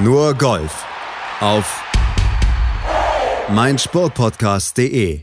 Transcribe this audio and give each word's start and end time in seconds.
Nur 0.00 0.32
Golf 0.34 0.86
auf 1.40 1.84
meinsportpodcast.de. 3.52 5.22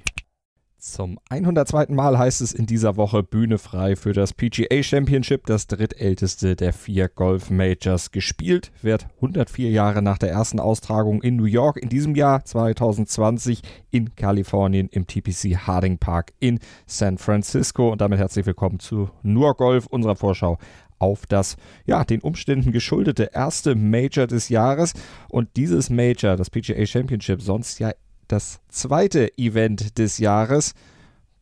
Zum 0.78 1.18
102. 1.30 1.88
Mal 1.90 2.20
heißt 2.20 2.42
es 2.42 2.52
in 2.52 2.66
dieser 2.66 2.98
Woche 2.98 3.24
Bühne 3.24 3.58
frei 3.58 3.96
für 3.96 4.12
das 4.12 4.34
PGA 4.34 4.84
Championship, 4.84 5.46
das 5.46 5.68
drittälteste 5.68 6.58
der 6.58 6.74
vier 6.74 7.08
Golf 7.08 7.50
Majors. 7.50 8.12
Gespielt 8.12 8.74
wird 8.82 9.08
104 9.16 9.72
Jahre 9.72 10.02
nach 10.02 10.18
der 10.18 10.32
ersten 10.32 10.60
Austragung 10.60 11.22
in 11.24 11.38
New 11.38 11.46
York, 11.46 11.78
in 11.78 11.88
diesem 11.88 12.14
Jahr 12.14 12.44
2020 12.44 13.62
in 13.92 14.14
Kalifornien 14.16 14.90
im 14.90 15.08
TPC 15.08 15.56
Harding 15.66 16.00
Park 16.00 16.34
in 16.40 16.60
San 16.86 17.18
Francisco. 17.18 17.92
Und 17.94 18.02
damit 18.02 18.20
herzlich 18.20 18.46
willkommen 18.46 18.80
zu 18.80 19.10
Nur 19.24 19.56
Golf, 19.56 19.88
unserer 19.88 20.18
Vorschau 20.18 20.60
auf 21.00 21.26
das, 21.26 21.58
ja, 21.86 22.04
den 22.04 22.22
Umständen 22.22 22.72
geschuldete 22.72 23.32
erste 23.34 23.76
Major 23.76 24.28
des 24.28 24.50
Jahres. 24.50 24.94
Und 25.30 25.50
dieses 25.56 25.90
Major, 25.90 26.36
das 26.36 26.50
PGA 26.50 26.86
Championship, 26.86 27.42
sonst 27.42 27.80
ja 27.80 27.92
das 28.28 28.60
zweite 28.70 29.38
Event 29.38 29.98
des 29.98 30.18
Jahres. 30.18 30.74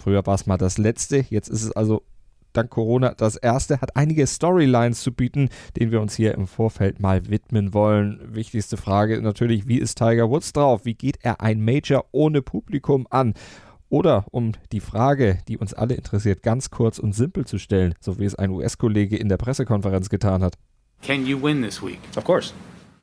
Früher 0.01 0.25
war 0.25 0.35
es 0.35 0.45
mal 0.45 0.57
das 0.57 0.77
letzte, 0.77 1.25
jetzt 1.29 1.47
ist 1.47 1.63
es 1.63 1.71
also 1.71 2.03
dank 2.53 2.69
Corona 2.69 3.13
das 3.15 3.35
erste, 3.35 3.81
hat 3.81 3.95
einige 3.95 4.25
Storylines 4.27 5.01
zu 5.01 5.11
bieten, 5.11 5.49
denen 5.77 5.91
wir 5.91 6.01
uns 6.01 6.15
hier 6.15 6.35
im 6.35 6.47
Vorfeld 6.47 6.99
mal 6.99 7.29
widmen 7.29 7.73
wollen. 7.73 8.19
Wichtigste 8.33 8.77
Frage 8.77 9.21
natürlich, 9.21 9.67
wie 9.67 9.79
ist 9.79 9.97
Tiger 9.97 10.29
Woods 10.29 10.53
drauf? 10.53 10.85
Wie 10.85 10.93
geht 10.93 11.17
er 11.21 11.41
ein 11.41 11.63
Major 11.63 12.05
ohne 12.11 12.41
Publikum 12.41 13.07
an? 13.09 13.33
Oder 13.93 14.25
um 14.31 14.53
die 14.71 14.79
Frage, 14.79 15.37
die 15.47 15.55
uns 15.55 15.75
alle 15.75 15.93
interessiert, 15.93 16.41
ganz 16.41 16.71
kurz 16.71 16.97
und 16.97 17.13
simpel 17.13 17.45
zu 17.45 17.59
stellen, 17.59 17.93
so 17.99 18.17
wie 18.17 18.25
es 18.25 18.33
ein 18.33 18.49
US-Kollege 18.49 19.15
in 19.15 19.29
der 19.29 19.37
Pressekonferenz 19.37 20.09
getan 20.09 20.41
hat. 20.41 20.55
Can 21.03 21.27
you 21.27 21.39
win 21.39 21.61
this 21.61 21.79
week? 21.79 21.99
Of 22.17 22.23
course. 22.23 22.55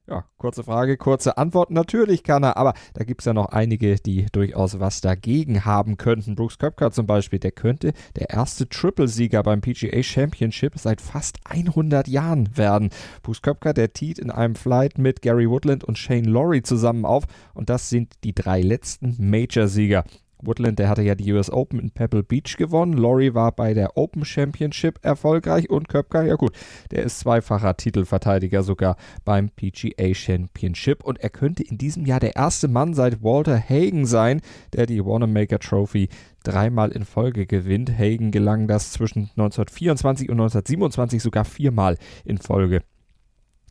Ja, 0.08 0.24
kurze 0.36 0.64
Frage, 0.64 0.96
kurze 0.96 1.38
Antwort. 1.38 1.70
Natürlich 1.70 2.24
kann 2.24 2.42
er, 2.42 2.56
aber 2.56 2.74
da 2.94 3.04
gibt 3.04 3.20
es 3.20 3.26
ja 3.26 3.32
noch 3.32 3.50
einige, 3.50 4.00
die 4.00 4.26
durchaus 4.32 4.80
was 4.80 5.00
dagegen 5.00 5.64
haben 5.64 5.96
könnten. 5.96 6.34
Brooks 6.34 6.58
Köpker 6.58 6.90
zum 6.90 7.06
Beispiel, 7.06 7.38
der 7.38 7.52
könnte 7.52 7.92
der 8.16 8.30
erste 8.30 8.68
Triple-Sieger 8.68 9.44
beim 9.44 9.60
PGA 9.60 10.02
Championship 10.02 10.76
seit 10.76 11.00
fast 11.00 11.38
100 11.44 12.08
Jahren 12.08 12.56
werden. 12.56 12.90
Brooks 13.22 13.42
Köpker, 13.42 13.74
der 13.74 13.92
tiet 13.92 14.18
in 14.18 14.32
einem 14.32 14.56
Flight 14.56 14.98
mit 14.98 15.22
Gary 15.22 15.48
Woodland 15.48 15.84
und 15.84 15.98
Shane 15.98 16.24
Laurie 16.24 16.62
zusammen 16.62 17.04
auf 17.04 17.26
und 17.54 17.70
das 17.70 17.90
sind 17.90 18.14
die 18.24 18.34
drei 18.34 18.60
letzten 18.60 19.14
Major-Sieger. 19.20 20.02
Woodland, 20.42 20.78
der 20.78 20.88
hatte 20.88 21.02
ja 21.02 21.14
die 21.14 21.32
US 21.32 21.50
Open 21.50 21.78
in 21.78 21.90
Pebble 21.90 22.22
Beach 22.22 22.56
gewonnen. 22.56 22.94
Laurie 22.94 23.34
war 23.34 23.52
bei 23.52 23.74
der 23.74 23.96
Open 23.96 24.24
Championship 24.24 24.98
erfolgreich 25.02 25.70
und 25.70 25.88
Köpker, 25.88 26.24
ja 26.24 26.36
gut, 26.36 26.52
der 26.90 27.02
ist 27.02 27.20
zweifacher 27.20 27.76
Titelverteidiger 27.76 28.62
sogar 28.62 28.96
beim 29.24 29.50
PGA 29.50 30.14
Championship 30.14 31.04
und 31.04 31.20
er 31.20 31.30
könnte 31.30 31.62
in 31.62 31.78
diesem 31.78 32.06
Jahr 32.06 32.20
der 32.20 32.36
erste 32.36 32.68
Mann 32.68 32.94
seit 32.94 33.22
Walter 33.22 33.58
Hagen 33.60 34.06
sein, 34.06 34.40
der 34.72 34.86
die 34.86 35.04
Wanamaker 35.04 35.58
Trophy 35.58 36.08
dreimal 36.42 36.90
in 36.90 37.04
Folge 37.04 37.46
gewinnt. 37.46 37.90
Hagen 37.98 38.30
gelang 38.30 38.68
das 38.68 38.92
zwischen 38.92 39.30
1924 39.36 40.28
und 40.28 40.40
1927 40.40 41.22
sogar 41.22 41.44
viermal 41.44 41.96
in 42.24 42.38
Folge. 42.38 42.82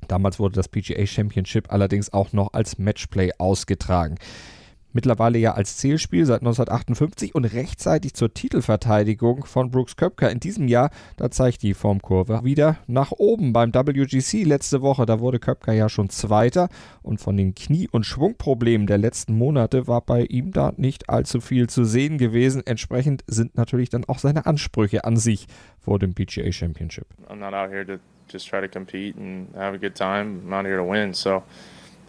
Damals 0.07 0.39
wurde 0.39 0.55
das 0.55 0.69
PGA 0.69 1.05
Championship 1.05 1.71
allerdings 1.71 2.13
auch 2.13 2.33
noch 2.33 2.53
als 2.53 2.77
Matchplay 2.77 3.31
ausgetragen 3.37 4.15
mittlerweile 4.93 5.37
ja 5.37 5.53
als 5.53 5.77
Zählspiel 5.77 6.25
seit 6.25 6.41
1958 6.41 7.35
und 7.35 7.45
rechtzeitig 7.45 8.13
zur 8.13 8.33
Titelverteidigung 8.33 9.45
von 9.45 9.71
Brooks 9.71 9.95
Köpker 9.95 10.29
in 10.31 10.39
diesem 10.39 10.67
Jahr, 10.67 10.89
da 11.17 11.31
zeigt 11.31 11.63
die 11.63 11.73
Formkurve 11.73 12.43
wieder 12.43 12.77
nach 12.87 13.11
oben 13.11 13.53
beim 13.53 13.73
WGC 13.73 14.43
letzte 14.43 14.81
Woche. 14.81 15.05
Da 15.05 15.19
wurde 15.19 15.39
Köpker 15.39 15.73
ja 15.73 15.89
schon 15.89 16.09
Zweiter 16.09 16.69
und 17.01 17.19
von 17.19 17.37
den 17.37 17.55
Knie- 17.55 17.89
und 17.91 18.05
Schwungproblemen 18.05 18.87
der 18.87 18.97
letzten 18.97 19.37
Monate 19.37 19.87
war 19.87 20.01
bei 20.01 20.23
ihm 20.23 20.51
da 20.51 20.73
nicht 20.77 21.09
allzu 21.09 21.41
viel 21.41 21.67
zu 21.67 21.85
sehen 21.85 22.17
gewesen. 22.17 22.61
Entsprechend 22.65 23.23
sind 23.27 23.57
natürlich 23.57 23.89
dann 23.89 24.05
auch 24.05 24.19
seine 24.19 24.45
Ansprüche 24.45 25.05
an 25.05 25.17
sich 25.17 25.47
vor 25.79 25.99
dem 25.99 26.13
PGA 26.13 26.51
Championship. 26.51 27.05
I'm 27.29 27.37
not 27.37 27.53
out 27.53 27.69
here 27.69 27.85
to 27.85 27.97
just 28.31 28.47
try 28.47 28.61
to 28.61 28.67
compete 28.67 29.17
and 29.17 29.53
have 29.55 29.75
a 29.75 29.77
good 29.77 29.95
time. 29.95 30.41
I'm 30.45 30.53
out 30.53 30.65
here 30.65 30.77
to 30.77 30.89
win, 30.89 31.13
so 31.13 31.43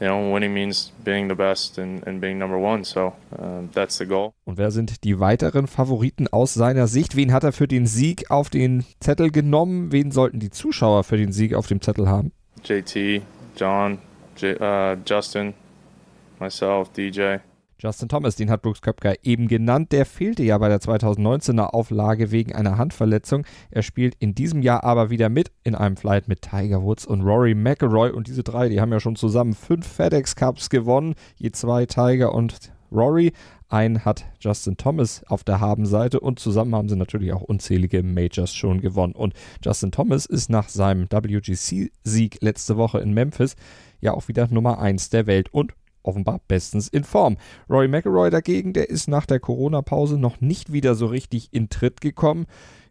you 0.00 0.06
know, 0.06 0.32
winning 0.32 0.54
means 0.54 0.92
being 1.04 1.28
the 1.28 1.34
best 1.34 1.78
and, 1.78 2.06
and 2.06 2.20
being 2.20 2.38
number 2.38 2.58
one. 2.58 2.84
So 2.84 3.12
uh, 3.38 3.62
that's 3.72 3.98
the 3.98 4.06
goal. 4.06 4.32
Und 4.44 4.56
wer 4.58 4.70
sind 4.70 5.04
die 5.04 5.20
weiteren 5.20 5.66
Favoriten 5.66 6.26
aus 6.28 6.54
seiner 6.54 6.86
Sicht? 6.86 7.16
Wen 7.16 7.32
hat 7.32 7.44
er 7.44 7.52
für 7.52 7.68
den 7.68 7.86
Sieg 7.86 8.30
auf 8.30 8.50
den 8.50 8.84
Zettel 9.00 9.30
genommen? 9.30 9.92
Wen 9.92 10.10
sollten 10.10 10.40
die 10.40 10.50
Zuschauer 10.50 11.04
für 11.04 11.16
den 11.16 11.32
Sieg 11.32 11.54
auf 11.54 11.66
dem 11.66 11.80
Zettel 11.80 12.08
haben? 12.08 12.32
JT, 12.64 13.22
John, 13.56 13.98
J, 14.36 14.60
uh, 14.60 14.96
Justin, 15.06 15.54
myself, 16.38 16.88
DJ. 16.90 17.38
Justin 17.82 18.10
Thomas, 18.10 18.36
den 18.36 18.50
hat 18.50 18.60
Brooks 18.60 18.82
Köpker 18.82 19.14
eben 19.22 19.48
genannt. 19.48 19.90
Der 19.92 20.04
fehlte 20.04 20.42
ja 20.42 20.58
bei 20.58 20.68
der 20.68 20.80
2019er 20.80 21.72
Auflage 21.72 22.30
wegen 22.30 22.54
einer 22.54 22.76
Handverletzung. 22.76 23.46
Er 23.70 23.82
spielt 23.82 24.16
in 24.18 24.34
diesem 24.34 24.60
Jahr 24.60 24.84
aber 24.84 25.08
wieder 25.08 25.30
mit 25.30 25.50
in 25.64 25.74
einem 25.74 25.96
Flight 25.96 26.28
mit 26.28 26.42
Tiger 26.42 26.82
Woods 26.82 27.06
und 27.06 27.22
Rory 27.22 27.54
McIlroy. 27.54 28.10
Und 28.10 28.26
diese 28.26 28.42
drei, 28.42 28.68
die 28.68 28.82
haben 28.82 28.92
ja 28.92 29.00
schon 29.00 29.16
zusammen 29.16 29.54
fünf 29.54 29.86
FedEx 29.86 30.36
Cups 30.36 30.68
gewonnen. 30.68 31.14
Je 31.36 31.52
zwei 31.52 31.86
Tiger 31.86 32.34
und 32.34 32.70
Rory. 32.92 33.32
Einen 33.70 34.04
hat 34.04 34.24
Justin 34.40 34.76
Thomas 34.76 35.22
auf 35.28 35.44
der 35.44 35.60
Habenseite 35.60 36.18
und 36.18 36.40
zusammen 36.40 36.74
haben 36.74 36.88
sie 36.88 36.96
natürlich 36.96 37.32
auch 37.32 37.42
unzählige 37.42 38.02
Majors 38.02 38.52
schon 38.52 38.80
gewonnen. 38.80 39.14
Und 39.14 39.32
Justin 39.64 39.92
Thomas 39.92 40.26
ist 40.26 40.50
nach 40.50 40.68
seinem 40.68 41.06
WGC-Sieg 41.08 42.38
letzte 42.42 42.76
Woche 42.76 42.98
in 42.98 43.14
Memphis 43.14 43.54
ja 44.00 44.12
auch 44.12 44.26
wieder 44.28 44.48
Nummer 44.50 44.80
1 44.80 45.10
der 45.10 45.26
Welt 45.26 45.54
und 45.54 45.72
offenbar 46.02 46.40
bestens 46.48 46.88
in 46.88 47.04
Form. 47.04 47.36
Rory 47.68 47.88
McIlroy 47.88 48.30
dagegen, 48.30 48.72
der 48.72 48.90
ist 48.90 49.08
nach 49.08 49.26
der 49.26 49.40
Corona-Pause 49.40 50.18
noch 50.18 50.40
nicht 50.40 50.72
wieder 50.72 50.94
so 50.94 51.06
richtig 51.06 51.48
in 51.52 51.68
Tritt 51.68 52.00
gekommen. 52.00 52.46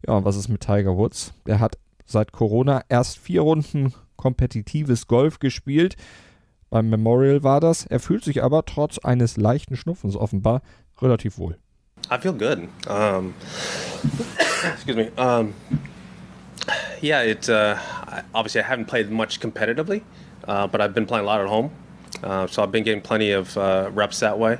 Ja, 0.07 0.15
und 0.15 0.25
was 0.25 0.35
ist 0.35 0.49
mit 0.49 0.61
Tiger 0.61 0.97
Woods? 0.97 1.33
Der 1.45 1.59
hat 1.59 1.77
seit 2.05 2.31
Corona 2.31 2.83
erst 2.89 3.17
vier 3.17 3.41
Runden 3.41 3.93
kompetitives 4.15 5.07
Golf 5.07 5.39
gespielt. 5.39 5.95
Beim 6.69 6.89
Memorial 6.89 7.43
war 7.43 7.59
das. 7.59 7.85
Er 7.85 7.99
fühlt 7.99 8.23
sich 8.23 8.43
aber 8.43 8.65
trotz 8.65 8.99
eines 8.99 9.37
leichten 9.37 9.75
Schnupfens 9.75 10.15
offenbar 10.15 10.61
relativ 11.01 11.37
wohl. 11.37 11.57
I 12.11 12.17
feel 12.19 12.33
good. 12.33 12.67
Um, 12.87 13.33
excuse 14.73 14.95
me. 14.95 15.11
Um, 15.17 15.53
yeah, 17.01 17.21
it 17.21 17.49
uh, 17.49 17.75
obviously 18.33 18.61
I 18.61 18.63
haven't 18.63 18.87
played 18.87 19.11
much 19.11 19.39
competitively, 19.39 20.01
uh, 20.47 20.67
but 20.67 20.81
I've 20.81 20.93
been 20.93 21.05
playing 21.05 21.25
a 21.25 21.27
lot 21.27 21.41
at 21.41 21.47
home. 21.47 21.71
Uh, 22.23 22.47
so 22.47 22.63
I've 22.63 22.71
been 22.71 22.83
getting 22.83 23.01
plenty 23.01 23.31
of 23.31 23.57
uh, 23.57 23.89
reps 23.93 24.19
that 24.19 24.37
way. 24.37 24.59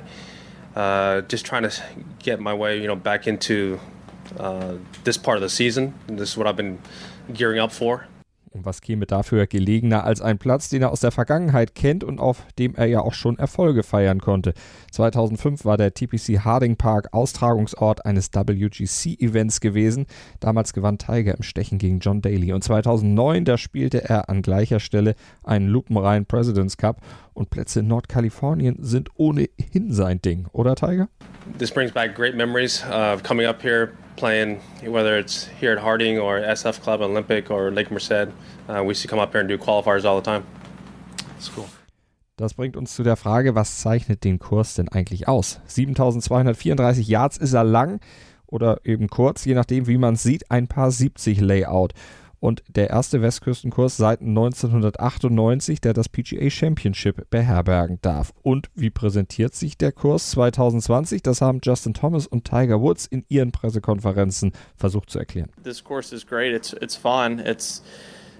Uh, 0.74 1.22
just 1.22 1.44
trying 1.44 1.64
to 1.64 1.82
get 2.20 2.40
my 2.40 2.54
way, 2.54 2.80
you 2.80 2.86
know, 2.86 2.96
back 2.96 3.26
into 3.26 3.80
uh, 4.38 4.74
this 5.04 5.16
part 5.16 5.36
of 5.36 5.42
the 5.42 5.48
season. 5.48 5.94
This 6.06 6.30
is 6.30 6.36
what 6.36 6.46
I've 6.46 6.56
been 6.56 6.78
gearing 7.32 7.58
up 7.58 7.72
for. 7.72 8.06
Und 8.52 8.64
was 8.64 8.80
käme 8.80 9.06
dafür 9.06 9.46
gelegener 9.46 10.02
als 10.02 10.20
ein 10.20 10.38
Platz, 10.38 10.68
den 10.68 10.82
er 10.82 10.90
aus 10.90 11.00
der 11.00 11.12
Vergangenheit 11.12 11.76
kennt 11.76 12.02
und 12.02 12.18
auf 12.18 12.44
dem 12.58 12.74
er 12.74 12.86
ja 12.86 13.00
auch 13.00 13.14
schon 13.14 13.38
Erfolge 13.38 13.84
feiern 13.84 14.20
konnte. 14.20 14.54
2005 14.90 15.64
war 15.64 15.76
der 15.76 15.94
TPC 15.94 16.40
Harding 16.44 16.74
Park 16.74 17.10
Austragungsort 17.12 18.04
eines 18.04 18.30
WGC-Events 18.34 19.60
gewesen. 19.60 20.06
Damals 20.40 20.72
gewann 20.72 20.98
Tiger 20.98 21.36
im 21.36 21.44
Stechen 21.44 21.78
gegen 21.78 22.00
John 22.00 22.22
Daly. 22.22 22.52
Und 22.52 22.64
2009, 22.64 23.44
da 23.44 23.56
spielte 23.56 24.02
er 24.02 24.28
an 24.28 24.42
gleicher 24.42 24.80
Stelle 24.80 25.14
einen 25.44 25.68
lupenreinen 25.68 26.26
President's 26.26 26.76
Cup. 26.76 27.00
Und 27.34 27.50
Plätze 27.50 27.80
in 27.80 27.86
Nordkalifornien 27.86 28.78
sind 28.80 29.10
ohnehin 29.14 29.92
sein 29.92 30.20
Ding, 30.20 30.46
oder 30.52 30.74
Tiger? 30.74 31.08
This 31.46 31.70
brings 31.70 31.90
back 31.90 32.14
great 32.14 32.34
memories 32.34 32.82
of 32.84 33.22
coming 33.22 33.46
up 33.46 33.62
here 33.62 33.92
playing, 34.16 34.60
whether 34.84 35.18
it's 35.18 35.48
here 35.60 35.72
at 35.72 35.78
Harding 35.78 36.18
or 36.18 36.40
SF 36.40 36.82
Club, 36.82 37.00
Olympic 37.00 37.50
or 37.50 37.70
Lake 37.70 37.90
Merced. 37.90 38.28
Uh, 38.68 38.82
we 38.82 38.88
used 38.88 39.02
to 39.02 39.08
come 39.08 39.18
up 39.18 39.32
here 39.32 39.40
and 39.40 39.48
do 39.48 39.56
qualifiers 39.56 40.04
all 40.04 40.20
the 40.20 40.24
time. 40.24 40.44
It's 41.36 41.50
cool. 41.54 41.68
Das 42.36 42.54
bringt 42.54 42.76
uns 42.76 42.94
zu 42.94 43.02
der 43.02 43.16
Frage, 43.16 43.54
was 43.54 43.80
zeichnet 43.80 44.24
den 44.24 44.38
Kurs 44.38 44.74
denn 44.74 44.88
eigentlich 44.88 45.28
aus? 45.28 45.60
7234 45.66 47.06
Yards 47.06 47.36
ist 47.36 47.52
er 47.52 47.64
lang 47.64 48.00
oder 48.46 48.80
eben 48.84 49.08
kurz, 49.08 49.44
je 49.44 49.54
nachdem, 49.54 49.86
wie 49.86 49.98
man 49.98 50.14
es 50.14 50.22
sieht, 50.22 50.50
ein 50.50 50.66
paar 50.66 50.90
70 50.90 51.40
Layout 51.40 51.92
und 52.40 52.62
der 52.68 52.90
erste 52.90 53.22
Westküstenkurs 53.22 53.96
seit 53.96 54.20
1998, 54.20 55.80
der 55.80 55.92
das 55.92 56.08
PGA 56.08 56.50
Championship 56.50 57.28
beherbergen 57.30 57.98
darf. 58.02 58.32
Und 58.42 58.70
wie 58.74 58.90
präsentiert 58.90 59.54
sich 59.54 59.76
der 59.76 59.92
Kurs 59.92 60.30
2020? 60.30 61.22
Das 61.22 61.40
haben 61.40 61.60
Justin 61.62 61.94
Thomas 61.94 62.26
und 62.26 62.44
Tiger 62.44 62.80
Woods 62.80 63.06
in 63.06 63.24
ihren 63.28 63.52
Pressekonferenzen 63.52 64.52
versucht 64.76 65.10
zu 65.10 65.18
erklären. 65.18 65.50
This 65.62 65.84
course 65.84 66.14
is 66.14 66.26
great. 66.26 66.54
It's 66.54 66.72
it's 66.72 66.96
fun. 66.96 67.38
It's 67.38 67.82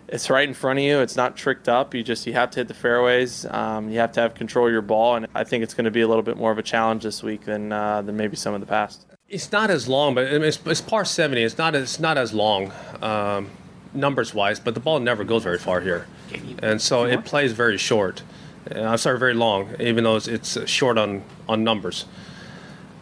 it's 0.09 0.31
right 0.31 0.49
in 0.49 0.55
front 0.55 0.79
of 0.79 0.85
you. 0.85 1.01
It's 1.01 1.17
not 1.17 1.37
tricked 1.37 1.69
up. 1.69 1.95
You 1.95 2.03
just 2.03 2.27
you 2.27 2.35
have 2.35 2.51
to 2.51 2.61
hit 2.61 2.69
the 2.69 2.75
fairways. 2.75 3.47
Um, 3.51 3.89
you 3.91 4.01
have 4.01 4.13
to 4.13 4.21
have 4.21 4.35
control 4.35 4.67
of 4.67 4.73
your 4.73 4.83
ball, 4.83 5.17
and 5.17 5.27
I 5.35 5.45
think 5.45 5.63
it's 5.63 5.75
going 5.75 5.85
to 5.85 5.91
be 5.91 6.01
a 6.01 6.09
little 6.09 6.23
bit 6.23 6.37
more 6.37 6.51
of 6.51 6.59
a 6.59 6.63
challenge 6.63 7.03
this 7.03 7.23
week 7.23 7.45
than 7.45 7.73
uh, 7.73 8.03
than 8.03 8.17
maybe 8.17 8.37
some 8.37 8.55
of 8.55 8.61
the 8.61 8.67
past. 8.67 9.07
It's 9.29 9.53
not 9.53 9.71
as 9.71 9.87
long, 9.87 10.17
but 10.17 10.25
it's, 10.25 10.59
it's 10.67 10.81
par 10.81 11.05
70. 11.05 11.43
It's 11.43 11.57
not 11.57 11.75
it's 11.77 12.01
not 12.01 12.19
as 12.19 12.33
long. 12.35 12.73
Um, 13.01 13.49
numbers 13.93 14.35
wise, 14.35 14.61
but 14.61 14.75
the 14.75 14.81
ball 14.81 15.01
never 15.01 15.25
goes 15.25 15.43
very 15.43 15.59
far 15.59 15.81
here, 15.81 16.07
and 16.61 16.81
so 16.81 17.05
it 17.05 17.25
plays 17.25 17.53
very 17.53 17.79
short. 17.79 18.23
Uh, 18.75 18.83
I'm 18.83 18.99
sorry, 18.99 19.19
very 19.19 19.35
long, 19.35 19.75
even 19.81 20.05
though 20.05 20.17
it's, 20.17 20.29
it's 20.29 20.69
short 20.69 20.99
on 20.99 21.23
on 21.49 21.65
numbers. 21.65 22.05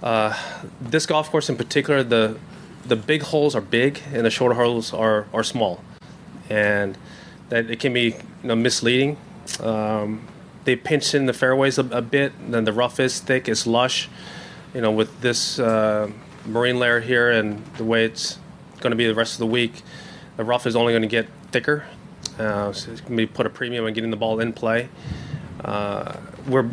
Uh, 0.02 0.36
this 0.80 1.06
golf 1.06 1.30
course 1.30 1.48
in 1.48 1.56
particular, 1.56 2.02
the 2.02 2.38
the 2.88 2.96
big 2.96 3.22
holes 3.22 3.54
are 3.54 3.60
big 3.60 4.00
and 4.12 4.24
the 4.24 4.30
short 4.30 4.56
holes 4.56 4.92
are, 4.92 5.26
are 5.32 5.44
small, 5.44 5.82
and 6.48 6.96
that 7.50 7.70
it 7.70 7.80
can 7.80 7.92
be 7.92 8.06
you 8.42 8.48
know, 8.48 8.56
misleading. 8.56 9.16
Um, 9.60 10.26
they 10.64 10.76
pinch 10.76 11.14
in 11.14 11.26
the 11.26 11.32
fairways 11.32 11.78
a, 11.78 11.84
a, 11.86 12.02
bit, 12.02 12.32
and 12.40 12.52
then 12.52 12.64
the 12.64 12.72
rough 12.72 13.00
is 13.00 13.20
thick, 13.20 13.48
it's 13.48 13.66
lush. 13.66 14.08
You 14.74 14.80
know, 14.80 14.90
with 14.90 15.20
this 15.20 15.58
uh, 15.58 16.10
marine 16.46 16.78
layer 16.78 17.00
here 17.00 17.30
and 17.30 17.64
the 17.76 17.84
way 17.84 18.04
it's 18.04 18.38
going 18.80 18.90
to 18.90 18.96
be 18.96 19.06
the 19.06 19.14
rest 19.14 19.34
of 19.34 19.38
the 19.38 19.46
week, 19.46 19.82
the 20.38 20.44
rough 20.44 20.66
is 20.66 20.76
only 20.76 20.92
going 20.92 21.02
to 21.02 21.08
get 21.08 21.28
thicker. 21.50 21.84
Uh, 22.38 22.72
so 22.72 22.92
it's 22.92 23.00
going 23.00 23.16
to 23.16 23.16
be 23.16 23.26
put 23.26 23.44
a 23.44 23.50
premium 23.50 23.84
on 23.84 23.92
getting 23.92 24.10
the 24.10 24.16
ball 24.16 24.38
in 24.38 24.52
play. 24.52 24.88
Uh, 25.64 26.16
we're, 26.46 26.70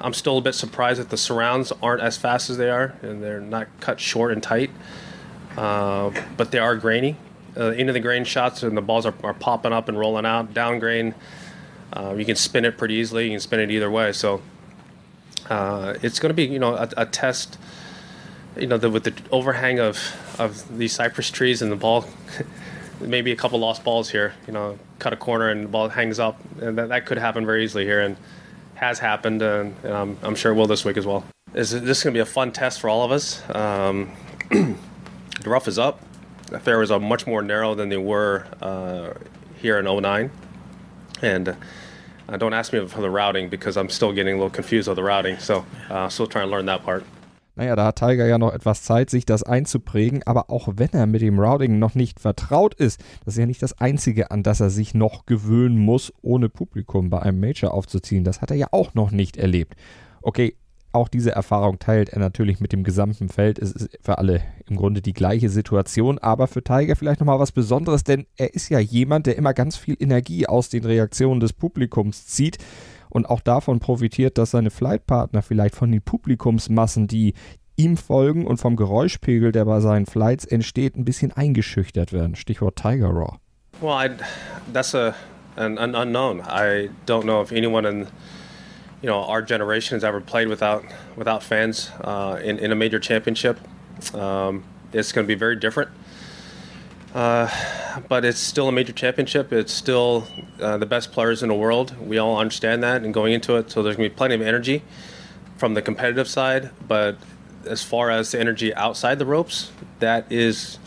I'm 0.00 0.12
still 0.12 0.36
a 0.36 0.40
bit 0.40 0.54
surprised 0.56 1.00
that 1.00 1.10
the 1.10 1.16
surrounds 1.16 1.72
aren't 1.80 2.02
as 2.02 2.16
fast 2.16 2.50
as 2.50 2.56
they 2.56 2.68
are, 2.68 2.96
and 3.02 3.22
they're 3.22 3.40
not 3.40 3.68
cut 3.78 4.00
short 4.00 4.32
and 4.32 4.42
tight. 4.42 4.70
Uh, 5.56 6.10
but 6.36 6.50
they 6.50 6.58
are 6.58 6.76
grainy. 6.76 7.16
Uh, 7.56 7.70
into 7.70 7.92
the 7.92 8.00
grain 8.00 8.24
shots, 8.24 8.64
and 8.64 8.76
the 8.76 8.82
balls 8.82 9.06
are, 9.06 9.14
are 9.22 9.32
popping 9.32 9.72
up 9.72 9.88
and 9.88 9.96
rolling 9.96 10.26
out. 10.26 10.52
Down 10.52 10.80
grain, 10.80 11.14
uh, 11.92 12.16
you 12.18 12.24
can 12.24 12.34
spin 12.34 12.64
it 12.64 12.76
pretty 12.76 12.94
easily. 12.94 13.26
You 13.26 13.30
can 13.30 13.40
spin 13.40 13.60
it 13.60 13.70
either 13.70 13.88
way. 13.88 14.10
So 14.10 14.42
uh, 15.48 15.94
it's 16.02 16.18
going 16.18 16.30
to 16.30 16.34
be, 16.34 16.46
you 16.46 16.58
know, 16.58 16.74
a, 16.74 16.88
a 16.96 17.06
test. 17.06 17.58
You 18.58 18.66
know, 18.66 18.76
the, 18.76 18.90
with 18.90 19.04
the 19.04 19.14
overhang 19.30 19.78
of 19.78 20.16
of 20.36 20.78
these 20.78 20.92
cypress 20.92 21.30
trees 21.30 21.62
and 21.62 21.70
the 21.70 21.76
ball. 21.76 22.06
maybe 23.00 23.32
a 23.32 23.36
couple 23.36 23.58
lost 23.58 23.84
balls 23.84 24.10
here. 24.10 24.34
You 24.46 24.52
know, 24.52 24.78
cut 24.98 25.12
a 25.12 25.16
corner 25.16 25.48
and 25.48 25.64
the 25.64 25.68
ball 25.68 25.88
hangs 25.88 26.18
up, 26.18 26.40
and 26.60 26.78
that, 26.78 26.88
that 26.88 27.06
could 27.06 27.18
happen 27.18 27.46
very 27.46 27.64
easily 27.64 27.84
here, 27.84 28.00
and 28.00 28.16
has 28.74 28.98
happened, 28.98 29.42
and, 29.42 29.74
and 29.82 29.94
I'm, 29.94 30.18
I'm, 30.22 30.34
sure 30.34 30.52
it 30.52 30.56
will 30.56 30.66
this 30.66 30.84
week 30.84 30.96
as 30.96 31.06
well. 31.06 31.24
This 31.52 31.72
is, 31.72 31.82
this 31.82 32.02
going 32.02 32.12
to 32.12 32.18
be 32.18 32.22
a 32.22 32.26
fun 32.26 32.52
test 32.52 32.80
for 32.80 32.90
all 32.90 33.04
of 33.04 33.12
us. 33.12 33.42
Um, 33.54 34.12
the 34.50 34.76
rough 35.46 35.68
is 35.68 35.78
up. 35.78 36.00
The 36.48 36.58
fairways 36.58 36.90
are 36.90 37.00
much 37.00 37.26
more 37.26 37.42
narrow 37.42 37.74
than 37.74 37.88
they 37.88 37.96
were 37.96 38.46
uh, 38.60 39.14
here 39.56 39.78
in 39.78 39.84
09, 39.84 40.30
and 41.22 41.56
uh, 42.28 42.36
don't 42.36 42.52
ask 42.52 42.72
me 42.72 42.86
for 42.86 43.00
the 43.00 43.10
routing 43.10 43.48
because 43.48 43.76
I'm 43.76 43.88
still 43.88 44.12
getting 44.12 44.34
a 44.34 44.36
little 44.36 44.50
confused 44.50 44.88
with 44.88 44.96
the 44.96 45.02
routing. 45.02 45.38
So, 45.38 45.64
uh, 45.88 46.08
still 46.08 46.26
trying 46.26 46.46
to 46.46 46.50
learn 46.50 46.66
that 46.66 46.82
part. 46.82 47.04
Naja, 47.56 47.76
da 47.76 47.86
hat 47.86 47.96
Tiger 47.96 48.26
ja 48.26 48.36
noch 48.36 48.52
etwas 48.52 48.82
Zeit, 48.82 49.10
sich 49.10 49.26
das 49.26 49.44
einzuprägen, 49.44 50.22
aber 50.24 50.50
auch 50.50 50.68
wenn 50.74 50.90
er 50.92 51.06
mit 51.06 51.22
dem 51.22 51.38
Routing 51.38 51.78
noch 51.78 51.94
nicht 51.94 52.18
vertraut 52.18 52.74
ist, 52.74 53.00
das 53.24 53.34
ist 53.34 53.38
ja 53.38 53.46
nicht 53.46 53.62
das 53.62 53.78
Einzige, 53.78 54.32
an 54.32 54.42
das 54.42 54.60
er 54.60 54.70
sich 54.70 54.94
noch 54.94 55.24
gewöhnen 55.26 55.78
muss, 55.78 56.12
ohne 56.20 56.48
Publikum 56.48 57.10
bei 57.10 57.20
einem 57.20 57.38
Major 57.38 57.72
aufzuziehen. 57.72 58.24
Das 58.24 58.42
hat 58.42 58.50
er 58.50 58.56
ja 58.56 58.66
auch 58.72 58.94
noch 58.94 59.12
nicht 59.12 59.36
erlebt. 59.36 59.74
Okay, 60.20 60.56
auch 60.94 61.08
diese 61.08 61.32
Erfahrung 61.32 61.78
teilt 61.78 62.10
er 62.10 62.20
natürlich 62.20 62.60
mit 62.60 62.72
dem 62.72 62.84
gesamten 62.84 63.28
Feld. 63.28 63.58
Es 63.58 63.72
ist 63.72 63.98
für 64.00 64.18
alle 64.18 64.42
im 64.66 64.76
Grunde 64.76 65.02
die 65.02 65.12
gleiche 65.12 65.48
Situation, 65.48 66.18
aber 66.18 66.46
für 66.46 66.62
Tiger 66.62 66.96
vielleicht 66.96 67.20
nochmal 67.20 67.40
was 67.40 67.52
Besonderes, 67.52 68.04
denn 68.04 68.26
er 68.36 68.54
ist 68.54 68.68
ja 68.68 68.78
jemand, 68.78 69.26
der 69.26 69.36
immer 69.36 69.54
ganz 69.54 69.76
viel 69.76 69.96
Energie 69.98 70.46
aus 70.46 70.68
den 70.68 70.84
Reaktionen 70.84 71.40
des 71.40 71.52
Publikums 71.52 72.26
zieht 72.26 72.58
und 73.14 73.30
auch 73.30 73.40
davon 73.40 73.78
profitiert, 73.78 74.36
dass 74.38 74.50
seine 74.50 74.70
Flightpartner 74.70 75.40
vielleicht 75.40 75.76
von 75.76 75.90
den 75.90 76.02
Publikumsmassen, 76.02 77.06
die 77.06 77.34
ihm 77.76 77.96
folgen 77.96 78.46
und 78.46 78.58
vom 78.58 78.76
Geräuschpegel, 78.76 79.52
der 79.52 79.64
bei 79.64 79.80
seinen 79.80 80.06
Flights 80.06 80.44
entsteht, 80.44 80.96
ein 80.96 81.04
bisschen 81.04 81.32
eingeschüchtert 81.32 82.12
werden. 82.12 82.34
Stichwort 82.34 82.76
Tiger 82.76 83.08
Raw. 83.08 83.38
Well, 83.80 83.92
I, 83.92 84.10
that's 84.72 84.94
a 84.94 85.14
an, 85.56 85.78
an 85.78 85.94
unknown. 85.94 86.40
I 86.40 86.90
don't 87.06 87.24
know 87.24 87.40
if 87.40 87.52
anyone 87.52 87.88
in 87.88 88.06
you 89.00 89.08
know 89.08 89.22
our 89.22 89.42
generation 89.42 89.96
has 89.96 90.04
ever 90.04 90.20
played 90.20 90.48
without 90.48 90.84
without 91.16 91.42
fans 91.42 91.90
uh, 92.02 92.38
in 92.42 92.58
in 92.58 92.72
a 92.72 92.76
major 92.76 93.00
championship. 93.00 93.58
Um, 94.14 94.64
it's 94.92 95.12
going 95.12 95.26
to 95.26 95.28
be 95.28 95.38
very 95.38 95.56
different. 95.56 95.90
Uh, 97.14 97.48
but 98.08 98.24
it's 98.24 98.40
still 98.40 98.68
a 98.68 98.72
major 98.72 98.92
championship. 98.92 99.52
It's 99.52 99.72
still 99.72 100.26
uh, 100.60 100.78
the 100.78 100.86
best 100.86 101.12
players 101.12 101.44
in 101.44 101.48
the 101.48 101.54
world. 101.54 101.96
We 102.04 102.18
all 102.18 102.38
understand 102.38 102.82
that 102.82 103.02
and 103.02 103.14
going 103.14 103.32
into 103.32 103.56
it. 103.56 103.70
So 103.70 103.82
there's 103.82 103.96
going 103.96 104.10
to 104.10 104.14
be 104.14 104.16
plenty 104.16 104.34
of 104.34 104.42
energy 104.42 104.82
from 105.56 105.74
the 105.74 105.82
competitive 105.82 106.26
side. 106.26 106.70
But 106.88 107.16
as 107.66 107.84
far 107.84 108.10
as 108.10 108.32
the 108.32 108.40
energy 108.40 108.74
outside 108.74 109.20
the 109.20 109.26
ropes, 109.26 109.70
that 110.00 110.30
is 110.30 110.78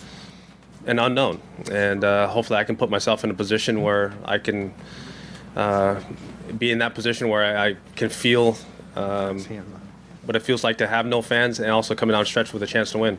an 0.86 1.00
unknown. 1.00 1.42
And 1.72 2.04
uh, 2.04 2.28
hopefully 2.28 2.60
I 2.60 2.66
can 2.66 2.76
put 2.76 2.90
myself 2.90 3.24
in 3.24 3.32
a 3.32 3.34
position 3.34 3.82
where 3.82 4.14
I 4.26 4.38
can 4.38 4.74
uh, 5.56 6.02
be 6.58 6.72
in 6.72 6.80
that 6.80 6.94
position 6.94 7.30
where 7.30 7.58
I, 7.58 7.70
I 7.70 7.78
can 7.96 8.10
feel 8.10 8.58
um, 8.98 9.40
what 10.26 10.36
it 10.36 10.42
feels 10.42 10.64
like 10.64 10.80
to 10.80 10.88
have 10.88 11.06
no 11.06 11.22
fans 11.22 11.60
and 11.60 11.72
also 11.72 11.96
coming 11.96 12.14
down 12.14 12.26
stretch 12.26 12.52
with 12.52 12.64
a 12.64 12.68
chance 12.68 12.92
to 12.92 12.98
win. 12.98 13.18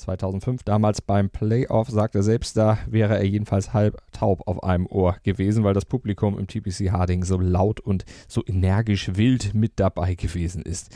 2005 0.00 0.62
damals 0.64 1.00
beim 1.00 1.30
Playoff, 1.30 1.88
sagt 1.88 2.14
er 2.14 2.22
selbst, 2.22 2.56
da 2.56 2.78
wäre 2.88 3.16
er 3.16 3.24
jedenfalls 3.24 3.72
halb 3.72 3.98
taub 4.12 4.46
auf 4.46 4.62
einem 4.62 4.86
Ohr 4.86 5.16
gewesen, 5.22 5.64
weil 5.64 5.74
das 5.74 5.84
Publikum 5.84 6.38
im 6.38 6.46
TPC 6.46 6.90
Harding 6.92 7.24
so 7.24 7.38
laut 7.38 7.80
und 7.80 8.04
so 8.28 8.42
energisch 8.46 9.16
wild 9.16 9.54
mit 9.54 9.72
dabei 9.76 10.14
gewesen 10.14 10.62
ist. 10.62 10.90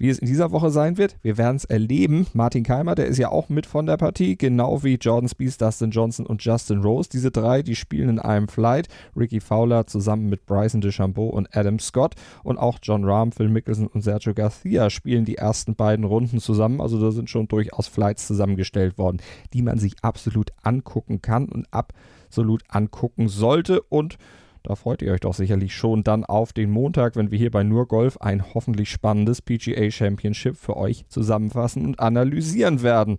Wie 0.00 0.08
es 0.08 0.18
in 0.18 0.26
dieser 0.26 0.50
Woche 0.50 0.70
sein 0.70 0.96
wird, 0.96 1.16
wir 1.20 1.36
werden 1.36 1.56
es 1.56 1.66
erleben. 1.66 2.26
Martin 2.32 2.64
Keimer, 2.64 2.94
der 2.94 3.04
ist 3.04 3.18
ja 3.18 3.28
auch 3.28 3.50
mit 3.50 3.66
von 3.66 3.84
der 3.84 3.98
Partie, 3.98 4.38
genau 4.38 4.82
wie 4.82 4.94
Jordan 4.94 5.28
Spieth, 5.28 5.60
Dustin 5.60 5.90
Johnson 5.90 6.24
und 6.24 6.42
Justin 6.42 6.80
Rose. 6.80 7.10
Diese 7.12 7.30
drei, 7.30 7.60
die 7.60 7.76
spielen 7.76 8.08
in 8.08 8.18
einem 8.18 8.48
Flight. 8.48 8.88
Ricky 9.14 9.40
Fowler 9.40 9.86
zusammen 9.86 10.30
mit 10.30 10.46
Bryson 10.46 10.80
DeChambeau 10.80 11.26
und 11.26 11.54
Adam 11.54 11.78
Scott 11.78 12.14
und 12.42 12.56
auch 12.56 12.78
John 12.82 13.04
Rahm, 13.04 13.30
Phil 13.30 13.50
Mickelson 13.50 13.88
und 13.88 14.00
Sergio 14.00 14.32
Garcia 14.32 14.88
spielen 14.88 15.26
die 15.26 15.36
ersten 15.36 15.74
beiden 15.74 16.06
Runden 16.06 16.40
zusammen. 16.40 16.80
Also 16.80 16.98
da 16.98 17.10
sind 17.10 17.28
schon 17.28 17.46
durchaus 17.46 17.86
Flights 17.86 18.26
zusammengestellt 18.50 18.98
worden, 18.98 19.20
die 19.52 19.62
man 19.62 19.78
sich 19.78 19.94
absolut 20.02 20.50
angucken 20.62 21.22
kann 21.22 21.48
und 21.48 21.66
absolut 21.70 22.62
angucken 22.68 23.28
sollte 23.28 23.82
und 23.82 24.18
da 24.62 24.74
freut 24.74 25.00
ihr 25.00 25.12
euch 25.12 25.20
doch 25.20 25.32
sicherlich 25.32 25.74
schon 25.74 26.04
dann 26.04 26.22
auf 26.22 26.52
den 26.52 26.70
Montag, 26.70 27.16
wenn 27.16 27.30
wir 27.30 27.38
hier 27.38 27.50
bei 27.50 27.62
Nur 27.62 27.88
Golf 27.88 28.18
ein 28.18 28.52
hoffentlich 28.52 28.90
spannendes 28.90 29.40
PGA 29.40 29.90
Championship 29.90 30.58
für 30.58 30.76
euch 30.76 31.06
zusammenfassen 31.08 31.86
und 31.86 31.98
analysieren 31.98 32.82
werden. 32.82 33.16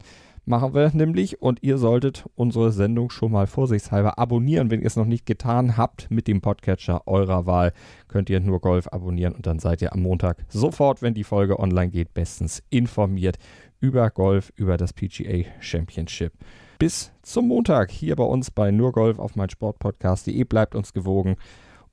Machen 0.52 0.74
wir 0.74 0.92
nämlich 0.94 1.42
und 1.42 1.64
ihr 1.64 1.78
solltet 1.78 2.26
unsere 2.36 2.74
Sendung 2.74 3.10
schon 3.10 3.32
mal 3.32 3.48
vorsichtshalber 3.48 4.20
abonnieren, 4.20 4.70
wenn 4.70 4.82
ihr 4.82 4.88
es 4.88 4.98
noch 4.98 5.06
nicht 5.06 5.26
getan 5.26 5.78
habt 5.78 6.12
mit 6.12 6.28
dem 6.28 6.42
Podcatcher 6.42 7.08
eurer 7.08 7.46
Wahl. 7.46 7.72
Könnt 8.10 8.30
ihr 8.30 8.42
nur 8.42 8.60
Golf 8.60 8.90
abonnieren 8.92 9.34
und 9.34 9.48
dann 9.48 9.60
seid 9.60 9.82
ihr 9.82 9.94
am 9.94 10.02
Montag 10.02 10.44
sofort, 10.50 11.02
wenn 11.02 11.14
die 11.14 11.24
Folge 11.24 11.58
online 11.58 11.90
geht, 11.90 12.14
bestens 12.14 12.62
informiert 12.70 13.38
über 13.80 14.10
Golf, 14.10 14.52
über 14.58 14.76
das 14.76 14.92
PGA 14.92 15.46
Championship 15.62 16.34
bis 16.80 17.14
zum 17.22 17.48
Montag 17.48 17.90
hier 17.90 18.18
bei 18.18 18.26
uns 18.26 18.52
bei 18.52 18.72
Nur 18.72 18.92
Golf 18.92 19.20
auf 19.20 19.38
meinsportpodcast.de. 19.38 20.44
Bleibt 20.44 20.76
uns 20.76 20.92
gewogen 20.92 21.38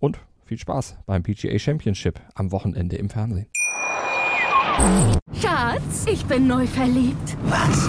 und 0.01 0.19
viel 0.45 0.59
Spaß 0.59 0.99
beim 1.07 1.23
PGA 1.23 1.57
Championship 1.61 2.21
am 2.35 2.51
Wochenende 2.51 2.97
im 2.97 3.09
Fernsehen. 3.09 3.47
Schatz, 5.41 6.07
ich 6.11 6.25
bin 6.25 6.49
neu 6.49 6.67
verliebt. 6.67 7.37
Was? 7.45 7.89